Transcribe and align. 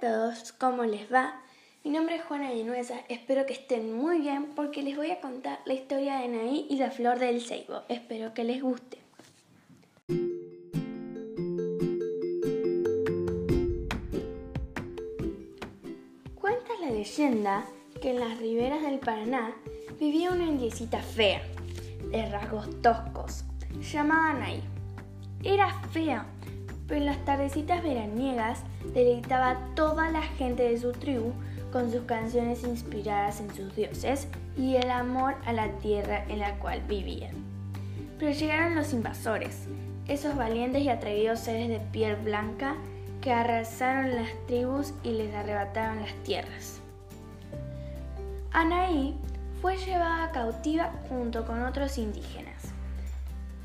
todos, 0.00 0.52
¿cómo 0.52 0.84
les 0.84 1.10
va? 1.10 1.40
Mi 1.82 1.90
nombre 1.90 2.16
es 2.16 2.24
Juana 2.24 2.52
Villanuesa, 2.52 3.00
espero 3.08 3.46
que 3.46 3.54
estén 3.54 3.94
muy 3.94 4.18
bien 4.18 4.52
porque 4.54 4.82
les 4.82 4.96
voy 4.98 5.10
a 5.10 5.20
contar 5.20 5.60
la 5.64 5.72
historia 5.72 6.18
de 6.18 6.24
Anaí 6.24 6.66
y 6.68 6.76
la 6.76 6.90
flor 6.90 7.18
del 7.18 7.40
ceibo. 7.40 7.80
Espero 7.88 8.34
que 8.34 8.44
les 8.44 8.62
guste. 8.62 8.98
Cuenta 16.34 16.72
la 16.82 16.90
leyenda 16.90 17.64
que 18.02 18.10
en 18.10 18.20
las 18.20 18.38
riberas 18.38 18.82
del 18.82 18.98
Paraná 18.98 19.54
vivía 19.98 20.32
una 20.32 20.44
indiecita 20.44 21.00
fea, 21.00 21.42
de 22.10 22.26
rasgos 22.26 22.68
toscos, 22.82 23.44
llamada 23.80 24.32
Anaí. 24.32 24.62
Era 25.42 25.72
fea, 25.92 26.26
pero 26.92 27.00
en 27.00 27.06
las 27.06 27.24
tardecitas 27.24 27.82
veraniegas 27.82 28.64
deleitaba 28.92 29.52
a 29.52 29.74
toda 29.74 30.10
la 30.10 30.20
gente 30.20 30.64
de 30.64 30.78
su 30.78 30.92
tribu 30.92 31.32
con 31.72 31.90
sus 31.90 32.02
canciones 32.02 32.64
inspiradas 32.64 33.40
en 33.40 33.50
sus 33.54 33.74
dioses 33.74 34.28
y 34.58 34.76
el 34.76 34.90
amor 34.90 35.34
a 35.46 35.54
la 35.54 35.70
tierra 35.78 36.22
en 36.28 36.40
la 36.40 36.58
cual 36.58 36.82
vivían. 36.86 37.34
Pero 38.18 38.32
llegaron 38.32 38.74
los 38.74 38.92
invasores, 38.92 39.68
esos 40.06 40.36
valientes 40.36 40.82
y 40.82 40.90
atrevidos 40.90 41.40
seres 41.40 41.70
de 41.70 41.80
piel 41.80 42.16
blanca 42.16 42.74
que 43.22 43.32
arrasaron 43.32 44.14
las 44.14 44.28
tribus 44.46 44.92
y 45.02 45.12
les 45.12 45.34
arrebataron 45.34 46.02
las 46.02 46.12
tierras. 46.24 46.78
Anaí 48.50 49.16
fue 49.62 49.78
llevada 49.78 50.30
cautiva 50.30 50.92
junto 51.08 51.46
con 51.46 51.62
otros 51.62 51.96
indígenas. 51.96 52.64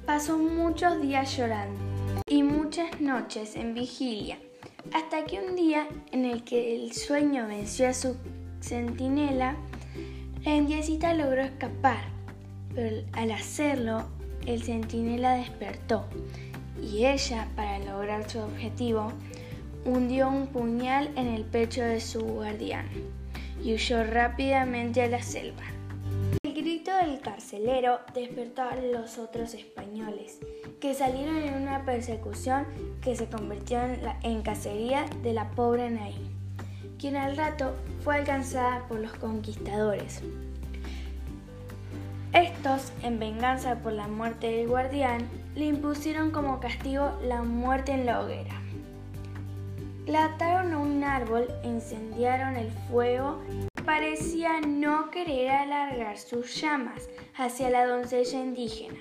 Pasó 0.06 0.38
muchos 0.38 1.02
días 1.02 1.36
llorando 1.36 2.07
y 2.30 2.44
muchas 2.44 3.00
noches 3.00 3.56
en 3.56 3.74
vigilia, 3.74 4.38
hasta 4.94 5.24
que 5.24 5.40
un 5.40 5.56
día 5.56 5.88
en 6.12 6.26
el 6.26 6.44
que 6.44 6.76
el 6.76 6.92
sueño 6.92 7.48
venció 7.48 7.88
a 7.88 7.94
su 7.94 8.18
centinela, 8.62 9.56
la 10.44 10.56
indiecita 10.56 11.14
logró 11.14 11.42
escapar, 11.42 12.04
pero 12.76 13.06
al 13.14 13.32
hacerlo, 13.32 14.06
el 14.46 14.62
centinela 14.62 15.36
despertó 15.36 16.06
y 16.84 17.06
ella, 17.06 17.48
para 17.56 17.80
lograr 17.80 18.30
su 18.30 18.40
objetivo, 18.40 19.14
hundió 19.86 20.28
un 20.28 20.48
puñal 20.48 21.10
en 21.16 21.28
el 21.28 21.46
pecho 21.46 21.82
de 21.82 22.02
su 22.02 22.22
guardián 22.22 22.88
y 23.64 23.74
huyó 23.74 24.04
rápidamente 24.04 25.02
a 25.02 25.08
la 25.08 25.22
selva. 25.22 25.77
Grito 26.88 27.06
del 27.06 27.20
carcelero 27.20 28.00
despertó 28.14 28.62
a 28.62 28.76
los 28.78 29.18
otros 29.18 29.54
españoles, 29.54 30.40
que 30.80 30.94
salieron 30.94 31.36
en 31.36 31.62
una 31.62 31.84
persecución 31.84 32.66
que 33.02 33.14
se 33.18 33.28
convirtió 33.28 33.82
en, 33.82 34.04
la, 34.04 34.18
cacería 34.42 35.06
de 35.22 35.34
la 35.34 35.52
pobre 35.52 35.90
Naí, 35.90 36.32
quien 36.98 37.18
al 37.18 37.36
rato 37.36 37.74
fue 38.06 38.16
alcanzada 38.16 38.88
por 38.88 39.00
los 39.00 39.12
conquistadores. 39.16 40.22
Estos, 42.32 42.94
en 43.04 43.20
venganza 43.20 43.76
por 43.80 43.92
la 43.92 44.08
muerte 44.08 44.50
del 44.50 44.70
guardián, 44.70 45.28
le 45.56 45.66
impusieron 45.66 46.32
como 46.32 46.62
castigo 46.62 47.20
la 47.22 47.44
muerte 47.44 47.92
en 47.92 48.06
la 48.06 48.22
hoguera. 48.22 48.62
La 50.06 50.24
ataron 50.24 50.72
a 50.72 50.80
un 50.80 51.04
árbol 51.04 51.50
incendiaron 51.66 52.56
el 52.56 52.72
fuego. 52.90 53.42
Parecía 53.88 54.60
no 54.60 55.12
querer 55.12 55.50
alargar 55.50 56.18
sus 56.18 56.60
llamas 56.60 57.08
hacia 57.38 57.70
la 57.70 57.88
doncella 57.88 58.38
indígena, 58.38 59.00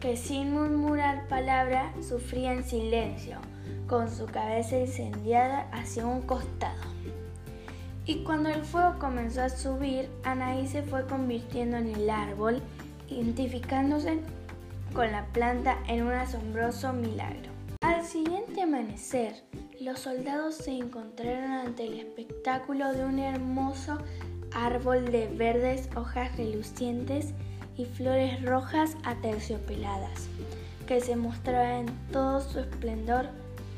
que 0.00 0.16
sin 0.16 0.54
murmurar 0.54 1.28
palabra 1.28 1.92
sufría 2.00 2.54
en 2.54 2.64
silencio, 2.64 3.36
con 3.86 4.10
su 4.10 4.24
cabeza 4.24 4.78
incendiada 4.78 5.68
hacia 5.70 6.06
un 6.06 6.22
costado. 6.22 6.80
Y 8.06 8.24
cuando 8.24 8.48
el 8.48 8.64
fuego 8.64 8.98
comenzó 8.98 9.42
a 9.42 9.50
subir, 9.50 10.08
Anaí 10.24 10.66
se 10.66 10.82
fue 10.82 11.06
convirtiendo 11.06 11.76
en 11.76 11.94
el 11.94 12.08
árbol, 12.08 12.62
identificándose 13.10 14.20
con 14.94 15.12
la 15.12 15.26
planta 15.26 15.76
en 15.88 16.06
un 16.06 16.14
asombroso 16.14 16.94
milagro. 16.94 17.55
Siguiente 18.06 18.62
amanecer, 18.62 19.42
los 19.80 19.98
soldados 19.98 20.54
se 20.54 20.70
encontraron 20.70 21.50
ante 21.50 21.86
el 21.86 21.98
espectáculo 21.98 22.92
de 22.92 23.04
un 23.04 23.18
hermoso 23.18 23.98
árbol 24.52 25.10
de 25.10 25.26
verdes 25.26 25.88
hojas 25.96 26.36
relucientes 26.36 27.34
y 27.76 27.84
flores 27.84 28.40
rojas 28.44 28.96
aterciopeladas, 29.02 30.28
que 30.86 31.00
se 31.00 31.16
mostraba 31.16 31.80
en 31.80 31.86
todo 32.12 32.40
su 32.40 32.60
esplendor 32.60 33.26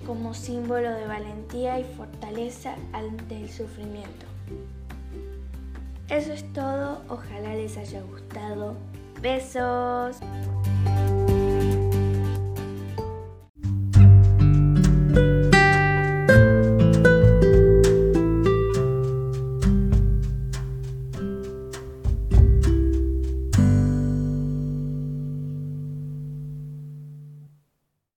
como 0.07 0.35
símbolo 0.35 0.91
de 0.91 1.07
valentía 1.07 1.81
y 1.81 1.85
fortaleza 1.85 2.75
ante 2.93 3.45
el 3.45 3.49
sufrimiento. 3.49 4.27
Eso 6.11 6.35
es 6.35 6.53
todo, 6.53 7.03
ojalá 7.09 7.55
les 7.55 7.79
haya 7.79 8.03
gustado. 8.03 8.77
Besos. 9.23 10.19